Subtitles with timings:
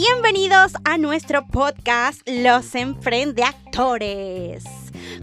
[0.00, 4.64] bienvenidos a nuestro podcast Los Emprende Actores.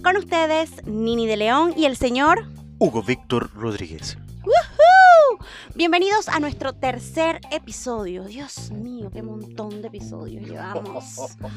[0.03, 2.45] Con ustedes, Nini de León y el señor
[2.77, 4.19] Hugo Víctor Rodríguez.
[4.45, 5.43] ¡Woohoo!
[5.73, 8.25] Bienvenidos a nuestro tercer episodio.
[8.25, 11.37] Dios mío, qué montón de episodios llevamos.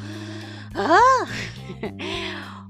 [0.72, 1.26] Ah.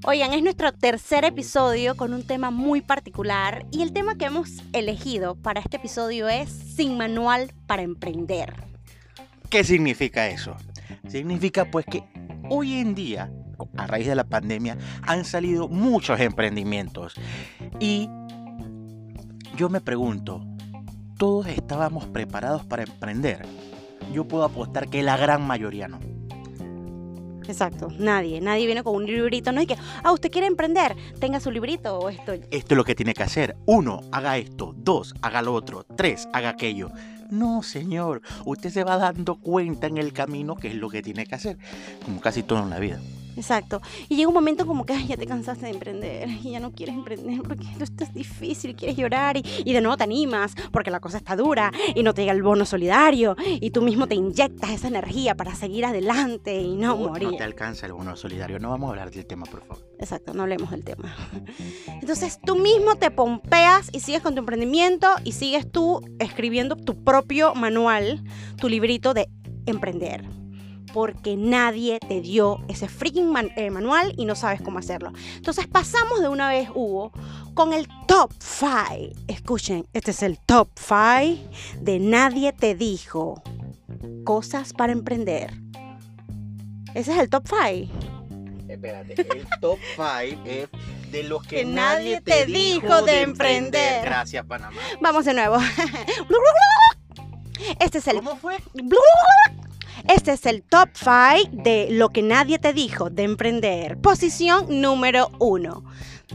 [0.05, 4.49] Oigan, es nuestro tercer episodio con un tema muy particular y el tema que hemos
[4.73, 8.70] elegido para este episodio es Sin Manual para Emprender.
[9.51, 10.55] ¿Qué significa eso?
[11.09, 12.05] Significa pues que
[12.49, 13.29] hoy en día,
[13.75, 17.15] a raíz de la pandemia, han salido muchos emprendimientos.
[17.77, 18.07] Y
[19.57, 20.41] yo me pregunto,
[21.17, 23.45] ¿todos estábamos preparados para emprender?
[24.13, 25.99] Yo puedo apostar que la gran mayoría no.
[27.45, 31.41] Exacto, nadie, nadie viene con un librito, no es que, ah, usted quiere emprender, tenga
[31.41, 32.31] su librito o esto.
[32.31, 33.57] Esto es lo que tiene que hacer.
[33.65, 34.73] Uno, haga esto.
[34.77, 35.83] Dos, haga lo otro.
[35.83, 36.89] Tres, haga aquello.
[37.31, 38.21] No, señor.
[38.45, 41.57] Usted se va dando cuenta en el camino qué es lo que tiene que hacer.
[42.03, 42.99] Como casi todo en la vida.
[43.37, 43.81] Exacto.
[44.09, 46.71] Y llega un momento como que Ay, ya te cansaste de emprender y ya no
[46.71, 50.91] quieres emprender porque esto es difícil, quieres llorar y, y, de nuevo te animas porque
[50.91, 54.15] la cosa está dura y no te llega el bono solidario y tú mismo te
[54.15, 57.29] inyectas esa energía para seguir adelante y no, No, morir.
[57.31, 58.59] no te alcanza el bono solidario.
[58.59, 59.87] No vamos a hablar del tema, por favor.
[59.99, 61.15] Exacto, no hablemos del tema.
[62.01, 67.03] Entonces tú mismo te pompeas y sigues con tu emprendimiento y sigues tú escribiendo tu
[67.03, 68.23] propio manual,
[68.57, 69.29] tu librito de
[69.65, 70.25] emprender.
[70.93, 75.11] Porque nadie te dio ese freaking man- eh, manual y no sabes cómo hacerlo.
[75.35, 77.11] Entonces pasamos de una vez, Hugo,
[77.53, 79.13] con el top 5.
[79.27, 83.41] Escuchen, este es el top 5 de Nadie te dijo.
[84.25, 85.53] Cosas para emprender.
[86.93, 87.91] Ese es el top 5.
[88.67, 90.69] Espérate, el top 5 es
[91.11, 94.03] de lo que, Que nadie te dijo de emprender.
[94.05, 94.79] Gracias, Panamá.
[95.01, 95.57] Vamos de nuevo.
[97.79, 98.57] Este es el ¿Cómo fue?
[100.07, 103.97] Este es el top 5 de lo que nadie te dijo de emprender.
[103.97, 105.83] Posición número 1.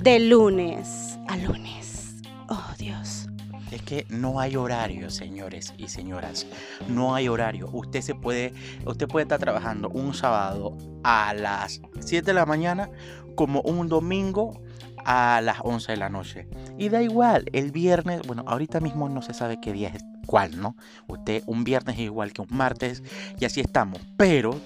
[0.00, 2.16] De lunes a lunes.
[2.48, 3.26] Oh, Dios.
[3.70, 6.46] Es que no hay horario, señores y señoras.
[6.88, 7.68] No hay horario.
[7.72, 12.90] Usted se puede, usted puede estar trabajando un sábado a las 7 de la mañana
[13.34, 14.60] como un domingo
[15.04, 16.48] a las 11 de la noche.
[16.78, 20.60] Y da igual, el viernes, bueno, ahorita mismo no se sabe qué día es cuál,
[20.60, 20.76] ¿no?
[21.06, 23.02] Usted un viernes es igual que un martes
[23.38, 24.00] y así estamos.
[24.16, 24.58] Pero,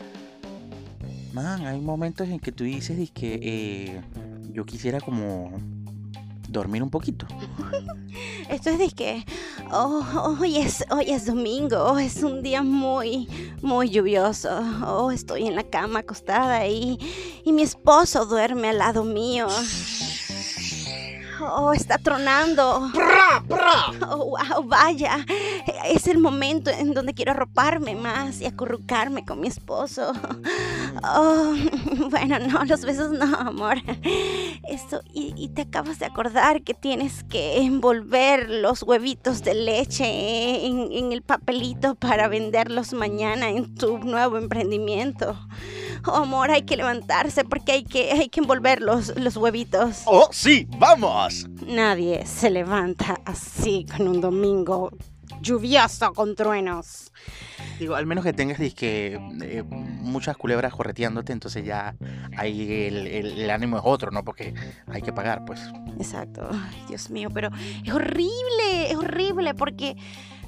[1.32, 4.00] man, hay momentos en que tú dices que eh,
[4.52, 5.52] yo quisiera como
[6.48, 7.26] dormir un poquito.
[8.48, 9.24] Esto es de que
[9.70, 13.28] oh, hoy, es, hoy es domingo, es un día muy,
[13.62, 14.50] muy lluvioso.
[14.84, 16.98] Oh, estoy en la cama acostada y,
[17.44, 19.46] y mi esposo duerme al lado mío.
[21.42, 22.90] Oh, está tronando.
[24.08, 25.24] Oh, wow, vaya.
[25.86, 30.12] Es el momento en donde quiero arroparme más y acurrucarme con mi esposo.
[31.02, 31.54] Oh,
[32.10, 33.78] bueno, no, los besos no, amor.
[34.68, 40.66] Eso, y, y te acabas de acordar que tienes que envolver los huevitos de leche
[40.66, 45.36] en, en el papelito para venderlos mañana en tu nuevo emprendimiento.
[46.06, 50.02] Oh, amor, hay que levantarse porque hay que, hay que envolver los, los huevitos.
[50.06, 50.66] ¡Oh, sí!
[50.78, 51.46] ¡Vamos!
[51.66, 54.90] Nadie se levanta así con un domingo
[55.40, 57.12] lluvioso con truenos.
[57.80, 61.96] Digo, al menos que tengas dizque, eh, muchas culebras correteándote, entonces ya
[62.36, 64.22] ahí el, el- el ánimo es otro, ¿no?
[64.22, 64.52] Porque
[64.86, 65.60] hay que pagar, pues.
[65.96, 66.46] Exacto.
[66.52, 67.48] Ay, Dios mío, pero
[67.82, 69.96] es horrible, es horrible porque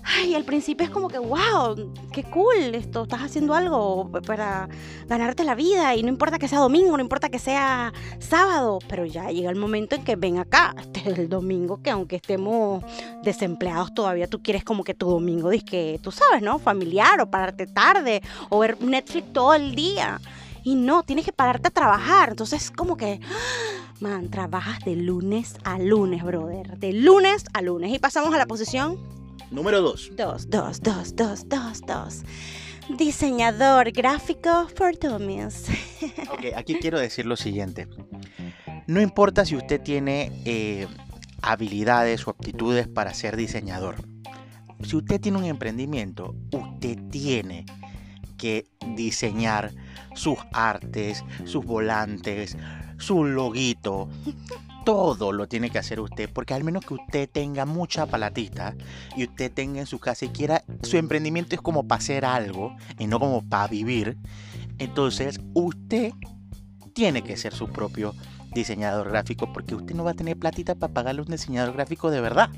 [0.05, 4.69] ay, al principio es como que, wow, qué cool esto, estás haciendo algo para
[5.09, 9.07] ganarte la vida y no importa que sea domingo, no importa que sea sábado, pero
[9.07, 12.85] ya llega el momento en que ven acá, este es el domingo que aunque estemos
[13.23, 16.59] desempleados todavía tú quieres como que tu domingo, que tú sabes, ¿no?
[16.59, 20.21] Familiar o pararte tarde o ver Netflix todo el día.
[20.65, 22.31] Y no, tienes que pararte a trabajar.
[22.31, 23.21] Entonces, como que,
[24.01, 26.79] man, trabajas de lunes a lunes, brother.
[26.79, 27.93] De lunes a lunes.
[27.93, 28.99] Y pasamos a la posición
[29.51, 30.13] Número 2.
[30.17, 32.23] 2, 2, 2, 2, 2, 2.
[32.97, 35.67] Diseñador gráfico for dummies.
[36.33, 37.87] Ok, aquí quiero decir lo siguiente.
[38.87, 40.89] No importa si usted tiene eh,
[41.43, 43.97] habilidades o aptitudes para ser diseñador.
[44.83, 47.67] Si usted tiene un emprendimiento, usted tiene
[48.37, 49.73] que diseñar
[50.15, 52.57] sus artes, sus volantes,
[52.99, 54.09] su loguito.
[54.85, 58.75] Todo lo tiene que hacer usted, porque al menos que usted tenga mucha palatita
[59.17, 62.75] y usted tenga en su casa y quiera, su emprendimiento es como para hacer algo
[62.99, 64.17] y no como para vivir.
[64.79, 66.13] Entonces, usted
[66.95, 68.15] tiene que ser su propio
[68.53, 72.21] diseñador gráfico porque usted no va a tener platita para pagarle un diseñador gráfico de
[72.21, 72.51] verdad.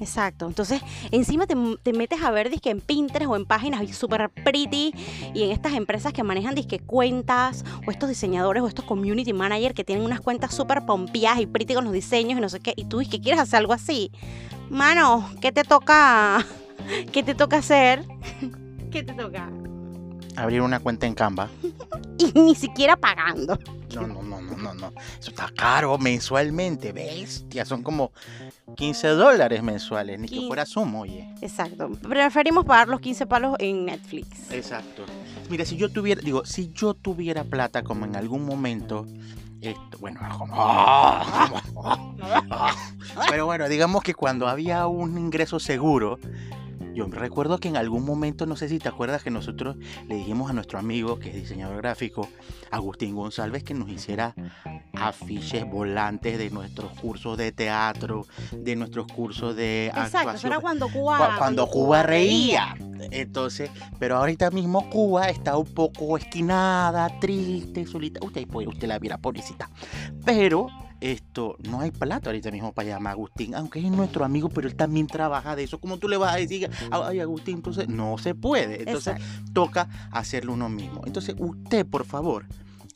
[0.00, 0.46] Exacto.
[0.46, 4.92] Entonces, encima te, te metes a ver disque en Pinterest o en páginas super pretty
[5.34, 9.74] y en estas empresas que manejan disque cuentas o estos diseñadores o estos community managers
[9.74, 12.74] que tienen unas cuentas súper pompeadas y pretty con los diseños y no sé qué.
[12.76, 14.10] Y tú dices que quieres hacer algo así.
[14.70, 16.44] Mano, ¿qué te toca?
[17.12, 18.04] ¿Qué te toca hacer?
[18.90, 19.48] ¿Qué te toca?
[20.36, 21.48] Abrir una cuenta en Canva.
[22.18, 23.58] Y ni siquiera pagando.
[23.94, 24.35] No, no, no,
[24.74, 24.92] no, no.
[25.18, 27.64] Eso está caro mensualmente, bestia.
[27.64, 28.12] Son como
[28.76, 31.28] 15 dólares mensuales, ni que Quin- fuera sumo, oye.
[31.40, 31.90] Exacto.
[32.08, 34.50] Preferimos pagar los 15 palos en Netflix.
[34.50, 35.04] Exacto.
[35.48, 39.06] Mira, si yo tuviera, digo, si yo tuviera plata como en algún momento,
[39.60, 40.20] esto, bueno,
[43.30, 46.18] pero bueno, digamos que cuando había un ingreso seguro,
[46.96, 49.76] yo recuerdo que en algún momento, no sé si te acuerdas que nosotros
[50.08, 52.26] le dijimos a nuestro amigo, que es diseñador gráfico,
[52.70, 54.34] Agustín González, que nos hiciera
[54.94, 60.06] afiches volantes de nuestros cursos de teatro, de nuestros cursos de Exacto.
[60.08, 60.52] Eso actuación.
[60.52, 61.18] era cuando Cuba.
[61.18, 62.74] Cu- cuando Cuba reía.
[63.10, 68.20] Entonces, pero ahorita mismo Cuba está un poco esquinada, triste, solita.
[68.24, 69.70] Usted, usted la viera, pobrecita.
[70.24, 70.68] Pero
[71.00, 74.68] esto, no hay plata ahorita mismo para llamar a Agustín, aunque es nuestro amigo, pero
[74.68, 75.78] él también trabaja de eso.
[75.78, 78.82] ¿Cómo tú le vas a decir, ay Agustín, entonces no se puede?
[78.82, 79.52] Entonces Exacto.
[79.52, 81.02] toca hacerlo uno mismo.
[81.06, 82.46] Entonces, usted, por favor,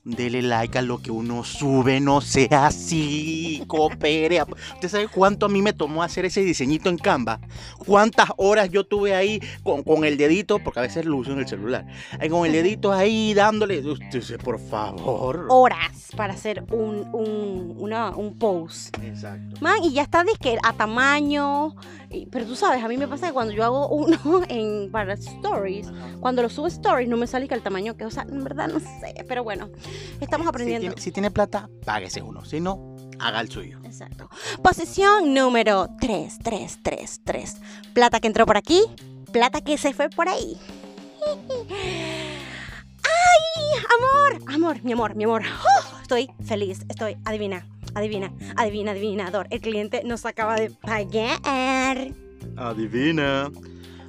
[0.04, 4.42] dele like a lo que uno sube, no sea así, coopere.
[4.74, 7.40] ¿Usted sabe cuánto a mí me tomó hacer ese diseñito en Canva?
[7.78, 10.58] ¿Cuántas horas yo tuve ahí con, con el dedito?
[10.58, 11.86] Porque a veces lo uso en el celular.
[12.30, 13.80] Con el dedito ahí dándole.
[13.80, 15.46] Usted dice, por favor.
[15.48, 18.96] Horas para hacer un, un, una, un post.
[19.02, 19.60] Exacto.
[19.60, 21.74] Man, y ya está disque a tamaño.
[22.30, 24.18] Pero tú sabes, a mí me pasa que cuando yo hago uno
[24.48, 25.88] en, para stories,
[26.20, 28.68] cuando lo subo stories no me sale que el tamaño que, o sea, en verdad
[28.68, 29.70] no sé, pero bueno,
[30.20, 30.88] estamos Si aprendiendo.
[30.88, 32.44] tiene, si tiene plata, páguese uno.
[32.44, 33.78] Si no, haga el suyo.
[33.84, 34.28] Exacto.
[34.62, 37.56] Posición número 3, 3, 3, 3.
[37.94, 38.82] Plata que entró por aquí,
[39.32, 40.56] plata que se fue por ahí.
[43.02, 43.82] ¡Ay!
[43.98, 45.42] Amor, amor, mi amor, mi amor.
[45.44, 46.00] ¡Oh!
[46.02, 47.64] estoy feliz, estoy, adivina,
[47.94, 49.46] adivina, adivina, adivinador.
[49.50, 52.12] El cliente nos acaba de pagar.
[52.56, 53.50] Adivina.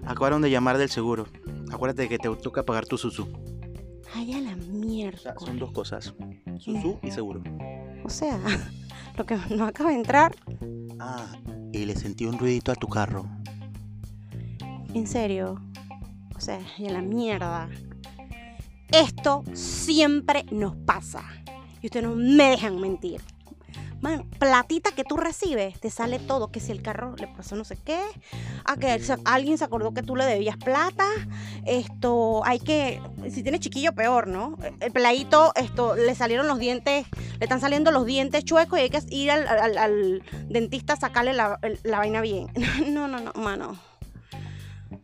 [0.06, 1.28] Acabaron de llamar del seguro.
[1.72, 3.28] Acuérdate que te toca pagar tu susu.
[4.14, 5.36] Ay, a la O sea, mierda.
[5.40, 6.14] son dos cosas.
[6.58, 7.44] Susu y seguro.
[8.04, 8.40] O sea,
[9.18, 10.36] lo que nos acaba de entrar,
[11.00, 11.26] Ah,
[11.72, 13.26] y le sentí un ruidito a tu carro.
[14.94, 15.62] en serio.
[16.36, 17.70] O sea, y a la mierda.
[18.92, 21.24] Esto siempre nos pasa.
[21.82, 23.22] Y ustedes no me dejan mentir.
[24.02, 26.52] Man, platita que tú recibes, te sale todo.
[26.52, 28.00] Que si el carro le pasó no sé qué.
[28.66, 31.06] A que se- alguien se acordó que tú le debías plata.
[31.66, 33.00] Esto, hay que.
[33.30, 34.58] Si tienes chiquillo, peor, ¿no?
[34.80, 37.06] El peladito, esto, le salieron los dientes.
[37.40, 41.60] Le están saliendo los dientes chuecos y hay que ir al, dentista a sacarle la,
[41.84, 42.48] la vaina bien.
[42.88, 43.78] No, no, no, mano.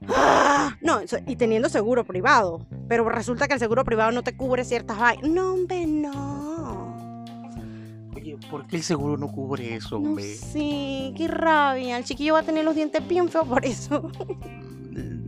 [0.09, 2.65] Ah, No, y teniendo seguro privado.
[2.87, 5.29] Pero resulta que el seguro privado no te cubre ciertas vainas.
[5.29, 6.86] No, hombre, no.
[8.49, 10.35] ¿Por qué el seguro no cubre eso, No hombre?
[10.35, 11.97] sí, qué rabia.
[11.97, 14.11] El chiquillo va a tener los dientes bien feos por eso.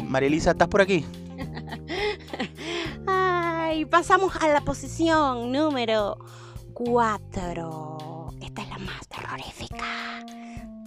[0.05, 1.05] María Elisa, ¿estás por aquí?
[3.07, 6.17] Ay, pasamos a la posición número
[6.73, 8.33] 4.
[8.41, 9.85] Esta es la más terrorífica.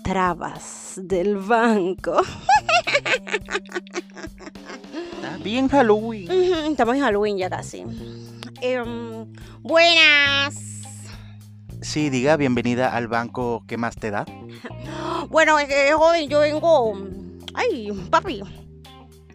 [0.03, 2.21] Trabas del banco.
[5.25, 6.29] Ah, bien Halloween.
[6.73, 7.85] Estamos en Halloween ya casi.
[8.61, 10.57] Em, buenas.
[11.93, 14.25] Sí, diga, bienvenida al banco que más te da.
[15.29, 16.99] Bueno, es que, joven, yo vengo.
[17.53, 18.43] Ay, papi.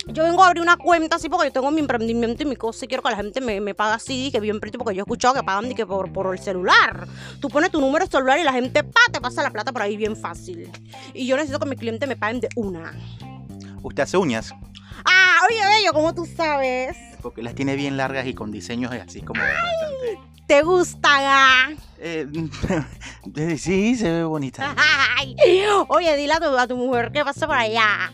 [0.08, 2.86] Yo vengo a abrir una cuenta así porque yo tengo mi emprendimiento y mi cosa
[2.86, 5.04] y quiero que la gente me, me pague así, que bien pretty, porque yo he
[5.04, 7.08] escuchado que pagan que por, por el celular.
[7.40, 9.84] Tú pones tu número de celular y la gente pa, te pasa la plata por
[9.84, 10.72] ahí bien fácil.
[11.14, 12.92] Y yo necesito que mis clientes me paguen de una.
[13.84, 14.52] Usted hace uñas,
[15.06, 16.98] Ah, oye, bello, ¿cómo tú sabes?
[17.22, 20.37] porque las tiene bien largas y con diseños así como bastante.
[20.48, 21.70] ¿Te gusta?
[22.00, 22.26] Eh,
[23.58, 24.74] sí, se ve bonita.
[25.18, 25.36] Ay,
[25.90, 28.12] oye, dile a tu, a tu mujer que pase por allá.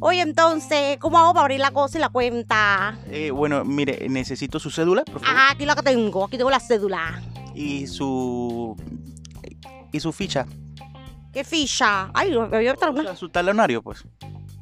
[0.00, 2.98] Oye, entonces, ¿cómo hago para abrir la cosa y la cuenta?
[3.10, 5.28] Eh, bueno, mire, necesito su cédula, por favor.
[5.28, 7.20] Ajá, aquí la que tengo, aquí tengo la cédula.
[7.54, 8.74] Y su.
[9.92, 10.46] Y su ficha.
[11.32, 12.10] ¿Qué ficha?
[12.14, 14.04] Ay, lo que había O talona- sea, su talonario, pues.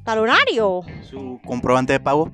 [0.04, 0.80] talonario.
[1.09, 2.33] Su comprobante de pago.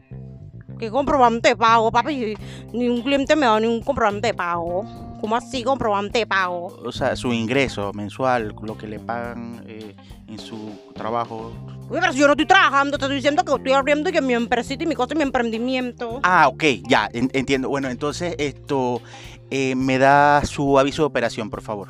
[0.81, 2.35] ¿Qué comprobante de pago, papi?
[2.73, 4.85] Ni un cliente me da ningún comprobante de pago.
[5.21, 6.69] ¿Cómo así comprobante de pago?
[6.83, 9.95] O sea, su ingreso mensual, lo que le pagan eh,
[10.27, 11.53] en su trabajo.
[11.91, 14.33] Oye, pero si yo no estoy trabajando, te estoy diciendo que estoy abriendo que mi
[14.33, 16.21] empresita y mi cosa y mi emprendimiento.
[16.23, 17.69] Ah, ok, ya, en- entiendo.
[17.69, 19.03] Bueno, entonces esto
[19.51, 21.89] eh, me da su aviso de operación, por favor.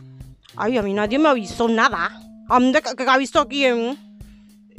[0.56, 2.11] Ay, a mí nadie me avisó nada.
[2.49, 3.97] ¿A mí de qué, qué avisó quién?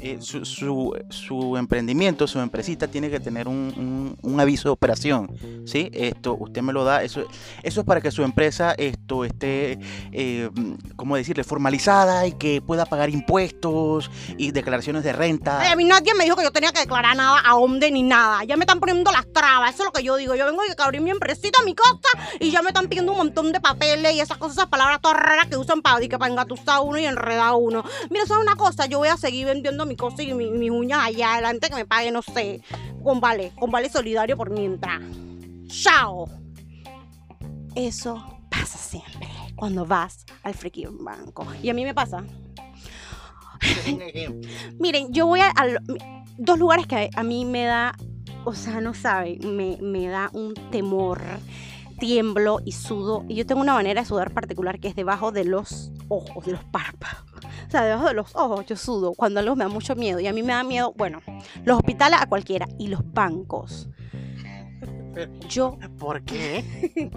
[0.01, 4.73] Eh, su, su, su emprendimiento, su empresita tiene que tener un, un- un aviso de
[4.73, 5.29] operación,
[5.65, 5.89] ¿sí?
[5.93, 7.23] Esto, usted me lo da, eso,
[7.63, 9.79] eso es para que su empresa esto esté,
[10.11, 10.49] eh,
[10.95, 15.59] ¿cómo decirle?, formalizada y que pueda pagar impuestos y declaraciones de renta.
[15.61, 18.03] Ay, a mí nadie me dijo que yo tenía que declarar nada a dónde ni
[18.03, 18.43] nada.
[18.43, 20.35] Ya me están poniendo las trabas, eso es lo que yo digo.
[20.35, 23.17] Yo vengo a abrir mi empresita a mi costa y ya me están pidiendo un
[23.19, 26.75] montón de papeles y esas cosas, esas palabras todas raras que usan para, para engatusar
[26.75, 27.83] a uno y enredar a uno.
[28.09, 28.85] Mira, ¿sabes una cosa?
[28.85, 31.85] Yo voy a seguir vendiendo mi cosa y mi- mis uñas allá adelante que me
[31.85, 32.61] pague, no sé,
[33.03, 35.01] con vale, con vale solidario por mientras.
[35.67, 36.27] Chao.
[37.75, 41.45] Eso pasa siempre cuando vas al freaking banco.
[41.63, 42.23] Y a mí me pasa.
[44.79, 45.53] Miren, yo voy a,
[46.37, 47.95] dos lugares que a mí me da,
[48.45, 51.21] o sea, no saben, me, me da un temor.
[52.01, 53.25] Tiemblo y sudo.
[53.29, 56.53] Y yo tengo una manera de sudar particular que es debajo de los ojos, de
[56.53, 57.23] los párpados.
[57.67, 60.19] O sea, debajo de los ojos yo sudo cuando algo me da mucho miedo.
[60.19, 61.21] Y a mí me da miedo, bueno,
[61.63, 63.87] los hospitales a cualquiera y los bancos.
[65.49, 66.63] Yo ¿Por qué?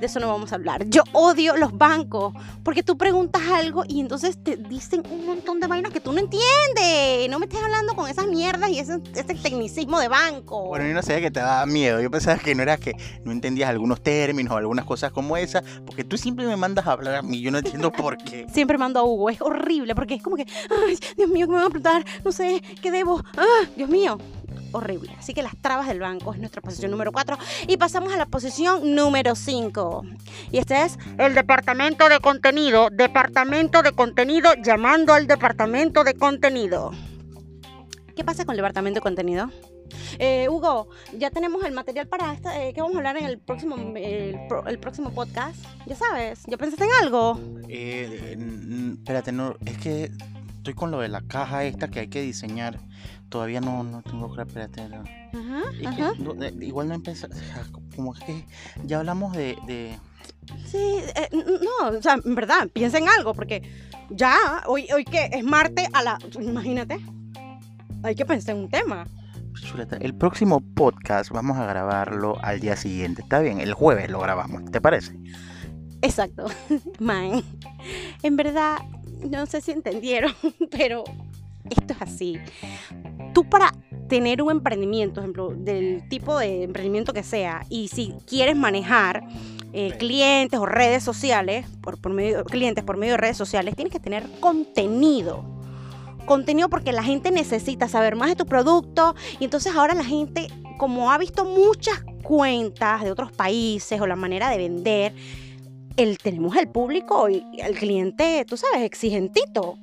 [0.00, 0.86] de eso no vamos a hablar.
[0.86, 5.66] Yo odio los bancos porque tú preguntas algo y entonces te dicen un montón de
[5.66, 7.28] vainas que tú no entiendes.
[7.30, 10.66] No me estés hablando con esas mierdas y ese, ese tecnicismo de banco.
[10.66, 12.00] Bueno, yo no sabía que te daba miedo.
[12.00, 12.94] Yo pensaba que no era que
[13.24, 16.92] no entendías algunos términos o algunas cosas como esas, porque tú siempre me mandas a
[16.92, 17.40] hablar a mí.
[17.40, 18.46] Yo no entiendo por qué.
[18.52, 20.46] Siempre mando a Hugo, es horrible porque es como que,
[20.86, 22.04] ay, Dios mío, ¿qué me van a preguntar?
[22.24, 23.22] No sé, ¿qué debo?
[23.36, 24.18] Ah, Dios mío,
[24.72, 25.14] horrible.
[25.18, 27.38] Así que las trabas del banco es nuestra posición número 4
[27.68, 30.04] y pasamos a la posición número 5.
[30.50, 36.92] Y este es el departamento de contenido, departamento de contenido llamando al departamento de contenido.
[38.14, 39.50] ¿Qué pasa con el departamento de contenido?
[40.18, 43.38] Eh, Hugo, ya tenemos el material para esta, eh, que vamos a hablar en el
[43.38, 45.56] próximo, el, el próximo podcast.
[45.86, 47.40] Ya sabes, ¿ya pensaste en algo?
[47.68, 48.36] Eh,
[48.98, 50.10] espérate, no, es que
[50.56, 52.78] estoy con lo de la caja esta que hay que diseñar.
[53.32, 54.88] Todavía no, no tengo claro, espérate.
[54.90, 54.98] no.
[55.00, 56.12] Ajá, que ajá.
[56.18, 57.26] no, igual no empezó,
[57.96, 58.44] como que
[58.84, 59.98] ya hablamos de, de-
[60.66, 60.76] Sí,
[61.16, 63.62] eh, no, o sea, en verdad, piensa en algo, porque
[64.10, 64.36] ya,
[64.66, 66.18] hoy, hoy que es martes a la.
[66.38, 66.98] Imagínate,
[68.02, 69.06] hay que pensar en un tema.
[69.54, 73.22] Chuleta, el próximo podcast vamos a grabarlo al día siguiente.
[73.22, 75.16] Está bien, el jueves lo grabamos, ¿te parece?
[76.02, 76.46] Exacto,
[76.98, 77.42] man.
[78.22, 78.78] En verdad,
[79.30, 80.32] no sé si entendieron,
[80.70, 81.04] pero
[81.70, 82.38] esto es así.
[83.32, 83.72] Tú para
[84.08, 89.24] tener un emprendimiento, por ejemplo, del tipo de emprendimiento que sea, y si quieres manejar
[89.72, 93.92] eh, clientes o redes sociales, por, por medio, clientes por medio de redes sociales, tienes
[93.92, 95.44] que tener contenido.
[96.26, 100.48] Contenido porque la gente necesita saber más de tu producto y entonces ahora la gente,
[100.76, 105.14] como ha visto muchas cuentas de otros países o la manera de vender,
[105.96, 109.78] el, tenemos el público y el cliente, tú sabes, exigentito.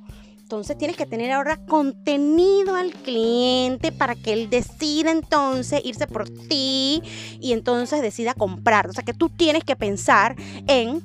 [0.50, 6.28] Entonces tienes que tener ahora contenido al cliente para que él decida entonces irse por
[6.28, 7.00] ti
[7.40, 8.88] y entonces decida comprar.
[8.88, 10.34] O sea que tú tienes que pensar
[10.66, 11.04] en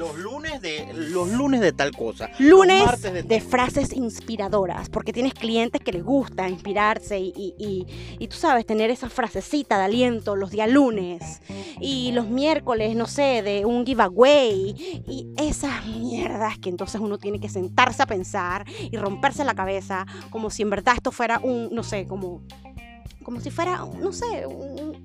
[0.00, 2.30] Los lunes de los lunes de tal cosa.
[2.38, 7.86] lunes de- de frases inspiradoras, porque tienes clientes que les gusta inspirarse y, y- y-
[8.18, 11.42] y tú sabes, tener esa frasecita de aliento los días lunes
[11.80, 14.74] y los miércoles, no sé, de un giveaway
[15.06, 20.06] y esas mierdas que entonces uno tiene que sentarse a pensar y romperse la cabeza
[20.30, 22.40] como si en verdad esto fuera un, no sé, como
[23.22, 24.96] como si fuera, no sé, un-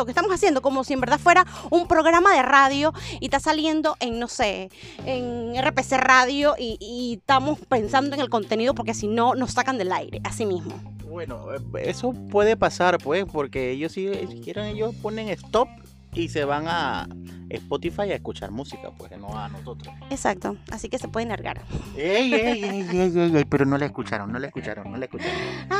[0.00, 3.38] esto que estamos haciendo, como si en verdad fuera un programa de radio y está
[3.38, 4.70] saliendo en, no sé,
[5.04, 9.76] en RPC Radio y, y estamos pensando en el contenido porque si no nos sacan
[9.76, 10.72] del aire, así mismo.
[11.06, 15.68] Bueno, eh, eso puede pasar, pues, porque ellos si, si quieren, ellos ponen stop
[16.14, 17.06] y se van a
[17.50, 19.92] Spotify a escuchar música, pues, no a nosotros.
[20.08, 21.60] Exacto, así que se pueden largar.
[21.94, 25.04] Ey, ey, ey, ey, ey, ey, pero no la escucharon, no la escucharon, no la
[25.04, 25.36] escucharon.
[25.70, 25.79] Ah,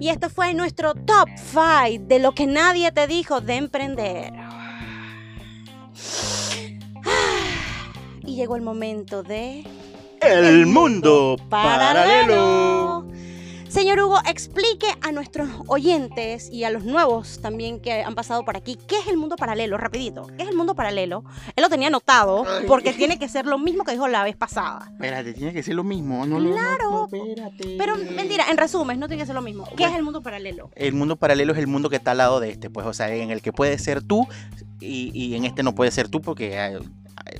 [0.00, 4.32] y esto fue nuestro top 5 de lo que nadie te dijo de emprender.
[4.36, 4.80] Ah,
[8.26, 9.64] Y llegó el momento de...
[10.20, 13.06] El mundo paralelo.
[13.74, 18.56] Señor Hugo, explique a nuestros oyentes y a los nuevos también que han pasado por
[18.56, 19.76] aquí, ¿qué es el mundo paralelo?
[19.78, 21.24] Rapidito, ¿qué es el mundo paralelo?
[21.56, 24.86] Él lo tenía anotado porque tiene que ser lo mismo que dijo la vez pasada.
[24.92, 26.24] Espérate, tiene que ser lo mismo.
[26.24, 27.08] No, Claro.
[27.10, 27.74] no, espérate.
[27.76, 29.64] Pero mentira, en resumen, no tiene que ser lo mismo.
[29.64, 29.90] ¿Qué Bueno.
[29.92, 30.70] es el mundo paralelo?
[30.76, 33.12] El mundo paralelo es el mundo que está al lado de este, pues, o sea,
[33.12, 34.24] en el que puedes ser tú
[34.78, 36.78] y, y en este no puedes ser tú porque, eh,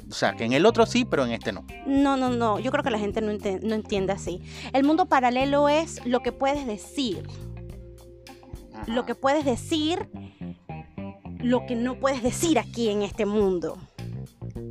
[0.09, 1.65] o sea, que en el otro sí, pero en este no.
[1.87, 2.59] No, no, no.
[2.59, 4.41] Yo creo que la gente no, no entiende así.
[4.73, 7.29] El mundo paralelo es lo que puedes decir.
[8.87, 10.09] Lo que puedes decir,
[11.39, 13.79] lo que no puedes decir aquí en este mundo.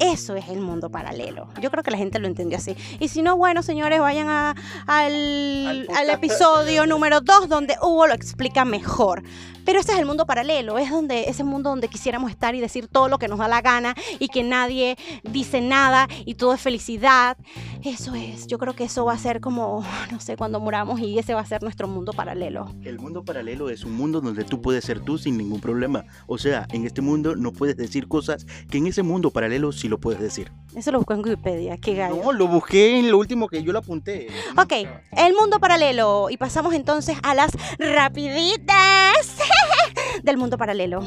[0.03, 1.47] Eso es el mundo paralelo.
[1.61, 2.75] Yo creo que la gente lo entendió así.
[2.99, 4.55] Y si no, bueno, señores, vayan a-
[4.85, 9.23] al, Al al episodio número 2 donde Hugo lo explica mejor.
[9.65, 12.89] Pero ese es el mundo paralelo, es donde ese mundo donde quisiéramos estar y decir
[12.89, 16.59] todo lo que nos da la gana y que nadie dice nada y todo es
[16.59, 17.37] felicidad.
[17.81, 21.17] Eso es, yo creo que eso va a ser como, no sé, cuando muramos y
[21.17, 22.75] ese va a ser nuestro mundo paralelo.
[22.83, 26.03] El mundo paralelo es un mundo donde tú puedes ser tú sin ningún problema.
[26.27, 29.87] O sea, en este mundo no puedes decir cosas que en ese mundo paralelo sí
[29.93, 30.51] lo puedes decir.
[30.75, 32.19] Eso lo busco en Wikipedia, qué gallo.
[32.23, 34.27] No, lo busqué en lo último que yo lo apunté.
[34.57, 34.73] Ok,
[35.11, 36.29] el mundo paralelo.
[36.31, 39.37] Y pasamos entonces a las rapiditas
[40.23, 41.03] del mundo paralelo.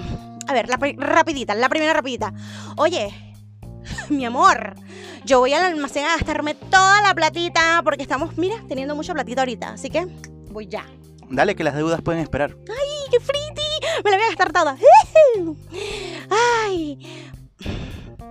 [0.46, 2.32] A ver, la rapidita, la primera rapidita.
[2.76, 3.12] Oye,
[4.08, 4.76] mi amor,
[5.24, 9.40] yo voy al almacén a gastarme toda la platita porque estamos, mira, teniendo mucha platita
[9.40, 9.70] ahorita.
[9.70, 10.06] Así que
[10.52, 10.86] voy ya.
[11.28, 12.56] Dale que las deudas pueden esperar.
[12.68, 14.02] ¡Ay, qué friti!
[14.04, 14.76] Me la voy a gastar toda.
[16.68, 17.32] ¡Ay!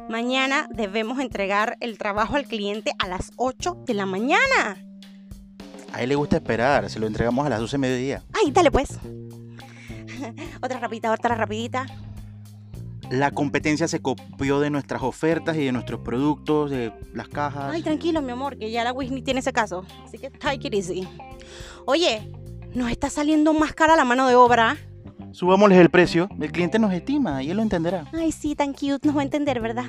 [0.09, 4.77] Mañana debemos entregar el trabajo al cliente a las 8 de la mañana.
[5.91, 8.23] A él le gusta esperar, se lo entregamos a las 12 de mediodía.
[8.33, 8.99] Ay, dale pues.
[10.61, 11.85] Otra rapidita, otra rapidita.
[13.09, 17.73] La competencia se copió de nuestras ofertas y de nuestros productos, de las cajas.
[17.73, 19.85] Ay, tranquilo, mi amor, que ya la Whitney tiene ese caso.
[20.03, 21.07] Así que take it easy.
[21.85, 22.31] Oye,
[22.73, 24.77] nos está saliendo más cara la mano de obra.
[25.35, 28.05] Subámosles el precio, el cliente nos estima y él lo entenderá.
[28.13, 29.83] Ay, sí, tan cute, nos va a entender, ¿verdad?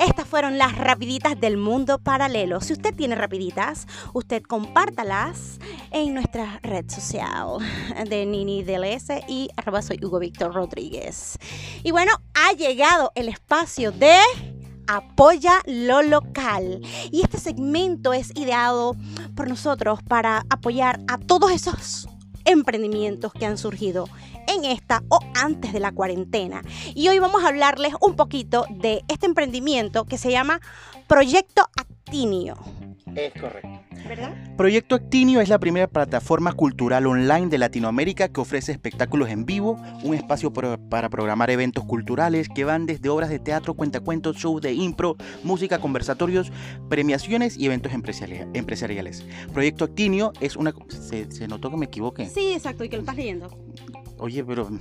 [0.00, 2.60] Estas fueron las rapiditas del mundo paralelo.
[2.60, 5.60] Si usted tiene rapiditas, usted compártalas
[5.92, 7.58] en nuestra red social
[8.08, 11.38] de Nini DLS y arroba soy Hugo Víctor Rodríguez.
[11.84, 14.16] Y bueno, ha llegado el espacio de
[14.88, 16.80] Apoya lo local.
[17.12, 18.96] Y este segmento es ideado
[19.36, 22.08] por nosotros para apoyar a todos esos
[22.44, 24.08] emprendimientos que han surgido
[24.46, 26.62] en esta o antes de la cuarentena.
[26.94, 30.60] Y hoy vamos a hablarles un poquito de este emprendimiento que se llama
[31.06, 32.56] Proyecto Actinio.
[33.16, 33.68] Es correcto.
[34.08, 34.34] ¿Verdad?
[34.56, 39.78] Proyecto Actinio es la primera plataforma cultural online de Latinoamérica que ofrece espectáculos en vivo,
[40.02, 44.62] un espacio pro- para programar eventos culturales que van desde obras de teatro, cuentacuentos, shows
[44.62, 46.50] de impro, música, conversatorios,
[46.88, 48.48] premiaciones y eventos empresariales.
[48.54, 49.24] empresariales.
[49.52, 50.72] Proyecto Actinio es una...
[50.88, 52.26] Se, se notó que me equivoqué.
[52.28, 53.48] Sí, exacto, y que lo estás leyendo.
[54.20, 54.70] Oye, pero...
[54.70, 54.78] mm,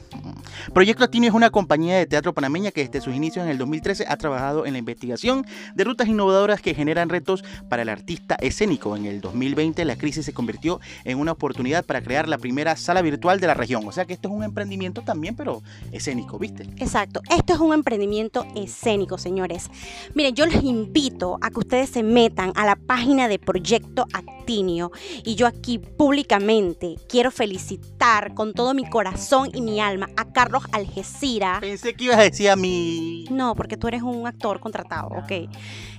[0.74, 4.06] Proyecto Actinio es una compañía de teatro panameña que desde sus inicios en el 2013
[4.08, 8.96] ha trabajado en la investigación de rutas innovadoras que generan retos para el artista escénico.
[8.96, 13.02] En el 2020 la crisis se convirtió en una oportunidad para crear la primera sala
[13.02, 13.88] virtual de la región.
[13.88, 16.64] O sea que esto es un emprendimiento también, pero escénico, ¿viste?
[16.78, 19.70] Exacto, esto es un emprendimiento escénico, señores.
[20.14, 24.92] Miren, yo les invito a que ustedes se metan a la página de Proyecto Actinio
[25.24, 30.64] y yo aquí públicamente quiero felicitar con todo mi corazón y mi alma a Carlos
[30.72, 31.60] Algeciras.
[31.60, 33.26] Pensé que ibas a decir a mi...
[33.30, 35.50] No, porque tú eres un actor contratado, ok.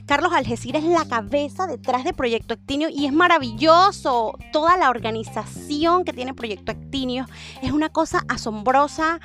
[0.04, 4.36] Carlos Algeciras es la cabeza detrás de Proyecto Actinio y es maravilloso.
[4.52, 7.26] Toda la organización que tiene Proyecto Actinio
[7.62, 9.20] es una cosa asombrosa,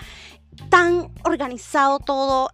[0.69, 2.51] tan organizado todo.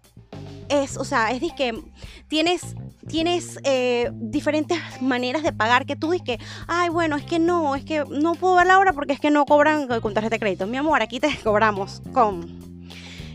[0.70, 1.84] Es, o sea, es de que
[2.30, 2.76] tienes,
[3.08, 7.76] tienes eh, diferentes maneras de pagar que tú dices que, ay, bueno, es que no,
[7.76, 10.40] es que no puedo ver la hora porque es que no cobran con tarjeta de
[10.40, 10.68] crédito.
[10.68, 12.60] Mi amor, aquí te cobramos con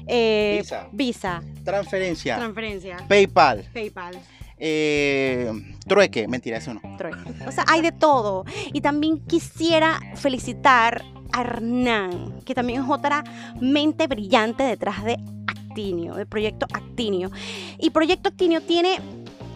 [0.06, 0.88] eh, Visa.
[0.92, 2.36] Visa, Transferencia.
[2.36, 3.64] transferencia, PayPal.
[3.72, 4.16] PayPal.
[4.58, 5.50] eh,
[5.86, 6.28] trueque.
[6.28, 6.80] Mentira, eso no.
[6.96, 7.12] Troy.
[7.46, 8.44] O sea, hay de todo.
[8.72, 13.24] Y también quisiera felicitar a Hernán, que también es otra
[13.60, 17.30] mente brillante detrás de Actinio, del proyecto Actinio.
[17.78, 18.98] Y Proyecto Actinio tiene,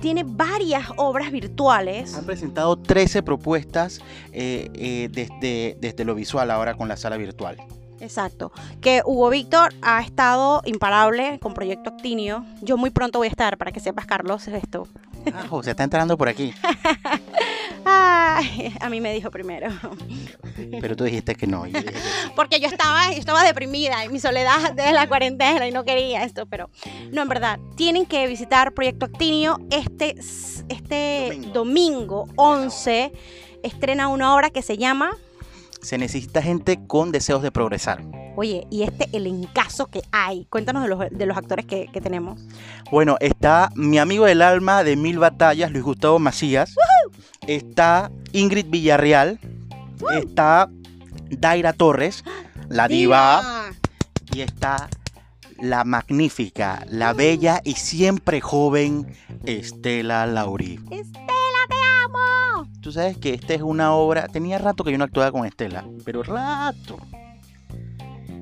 [0.00, 2.14] tiene varias obras virtuales.
[2.14, 4.00] Han presentado 13 propuestas
[4.32, 7.56] eh, eh, desde, desde lo visual ahora con la sala virtual.
[8.00, 8.50] Exacto.
[8.80, 12.44] Que Hugo Víctor ha estado imparable con Proyecto Actinio.
[12.62, 14.88] Yo muy pronto voy a estar, para que sepas, Carlos, esto.
[15.34, 16.54] Ah, José está entrando por aquí.
[17.84, 19.68] Ay, a mí me dijo primero.
[20.80, 21.64] Pero tú dijiste que no.
[22.36, 26.24] Porque yo estaba, yo estaba deprimida en mi soledad desde la cuarentena y no quería
[26.24, 26.70] esto, pero
[27.10, 30.16] no, en verdad, tienen que visitar Proyecto Actinio este,
[30.68, 32.26] este domingo.
[32.36, 33.12] 11.
[33.62, 35.16] Estrena una obra que se llama,
[35.82, 38.02] Se necesita gente con deseos de progresar.
[38.36, 40.46] oye, y este elencazo que hay.
[40.46, 42.40] Cuéntanos de los, de los actores que, que tenemos.
[42.90, 46.74] Bueno, está mi amigo del alma de Mil Batallas, Luis Gustavo Macías.
[47.50, 49.40] Está Ingrid Villarreal.
[50.16, 50.70] Está
[51.30, 52.22] Daira Torres,
[52.68, 53.72] la diva.
[54.32, 54.88] Y está
[55.58, 59.12] la magnífica, la bella y siempre joven
[59.46, 60.78] Estela Lauri.
[60.92, 62.68] Estela, te amo.
[62.80, 64.28] Tú sabes que esta es una obra.
[64.28, 66.98] Tenía rato que yo no actuaba con Estela, pero rato.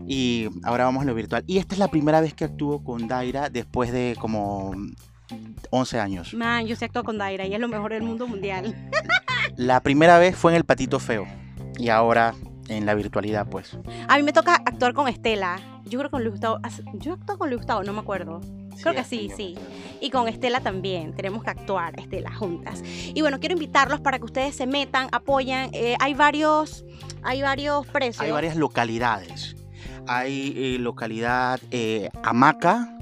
[0.07, 1.45] Y ahora vamos a lo virtual.
[1.47, 4.75] Y esta es la primera vez que actúo con Daira después de como
[5.71, 6.35] 11 años.
[6.35, 8.75] Man, yo sí actúo con Daira y es lo mejor del mundo mundial.
[9.57, 11.27] La primera vez fue en El Patito Feo
[11.79, 12.35] y ahora
[12.69, 13.77] en la virtualidad, pues.
[14.09, 15.59] A mí me toca actuar con Estela.
[15.85, 16.59] Yo creo que con Luis Gustavo.
[16.95, 18.41] Yo actúo con Luis Gustavo, no me acuerdo.
[18.81, 19.57] Creo que sí, sí.
[20.01, 21.15] Y con Estela también.
[21.15, 22.83] Tenemos que actuar, Estela, juntas.
[22.85, 25.71] Y bueno, quiero invitarlos para que ustedes se metan, apoyan.
[25.73, 26.85] Eh, hay varios,
[27.23, 28.21] hay varios precios.
[28.21, 29.57] Hay varias localidades.
[30.07, 32.98] Hay eh, localidad eh, Hamaca,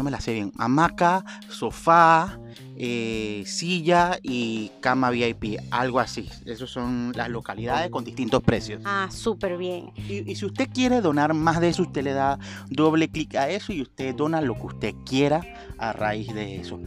[0.00, 2.40] no me la sé bien, hamaca, sofá,
[2.74, 6.26] eh, silla y cama VIP, algo así.
[6.46, 8.80] Esas son las localidades con distintos precios.
[8.86, 9.92] Ah, súper bien.
[10.08, 12.38] Y, si usted quiere donar más de eso, usted le da
[12.70, 15.42] doble clic a eso y usted dona lo que usted quiera
[15.76, 16.80] a raíz de eso.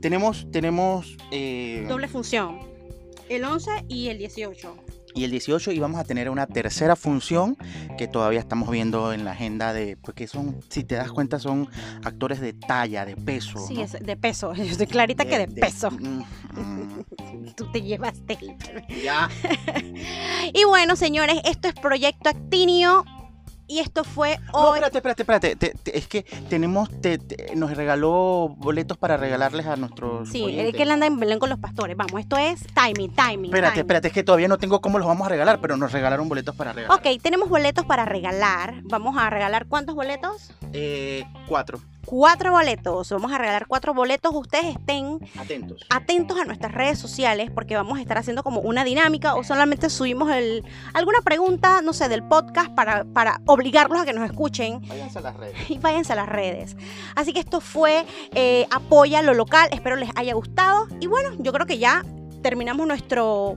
[0.00, 1.16] Tenemos, tenemos...
[1.32, 2.60] Eh, doble función,
[3.28, 4.76] el 11 y el 18
[5.14, 7.56] y el 18 íbamos a tener una tercera función
[7.98, 11.68] que todavía estamos viendo en la agenda de porque son si te das cuenta son
[12.04, 14.52] actores de talla de peso sí es de peso.
[14.54, 15.90] Yo estoy clarita que de, peso.
[15.90, 17.04] mm, mm.
[17.56, 18.38] tú te llevaste
[19.02, 19.28] ya.
[20.54, 23.04] Y bueno señores esto es Proyecto Actinio
[23.66, 24.80] y esto fue hoy.
[24.80, 25.98] No, espérate, espérate, espérate.
[25.98, 26.90] es que tenemos,
[27.54, 30.28] nos regaló boletos para regalarles a nuestros.
[30.28, 31.96] Sí, es que él anda en Belén con los pastores.
[31.96, 33.50] Vamos, esto es timing, timing.
[33.50, 36.28] Espérate, espérate, es que todavía no tengo cómo los vamos a regalar, pero nos regalaron
[36.28, 36.98] boletos para regalar.
[36.98, 38.82] Ok, tenemos boletos para regalar.
[38.84, 40.50] Vamos a regalar cuántos boletos?
[40.72, 43.10] Eh, cuatro cuatro boletos.
[43.10, 44.32] Vamos a regalar cuatro boletos.
[44.34, 45.84] Ustedes estén atentos.
[45.90, 49.90] atentos a nuestras redes sociales porque vamos a estar haciendo como una dinámica o solamente
[49.90, 54.80] subimos el, alguna pregunta, no sé, del podcast para, para obligarlos a que nos escuchen.
[54.88, 55.56] Váyanse a las redes.
[55.70, 56.76] Y váyanse a las redes.
[57.14, 59.68] Así que esto fue eh, Apoya lo local.
[59.72, 60.86] Espero les haya gustado.
[61.00, 62.04] Y bueno, yo creo que ya
[62.42, 63.56] terminamos nuestro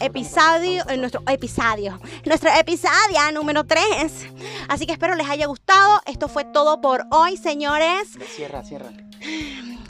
[0.00, 4.26] episodio, en nuestro episodio, nuestro episodio número 3.
[4.68, 6.00] Así que espero les haya gustado.
[6.06, 8.16] Esto fue todo por hoy, señores.
[8.34, 8.90] Cierra, cierra.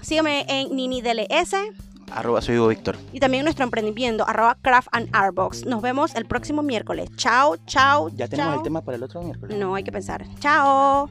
[0.01, 1.55] Sígueme en NiniDLS.
[2.11, 2.97] Arroba soy Hugo Víctor.
[3.13, 5.67] Y también nuestro emprendimiento, arroba Craft and Artbox.
[5.67, 7.11] Nos vemos el próximo miércoles.
[7.17, 8.11] Chao, chao.
[8.11, 9.59] ¿Ya tenemos el tema para el otro miércoles?
[9.59, 10.25] No, hay que pensar.
[10.39, 11.11] Chao.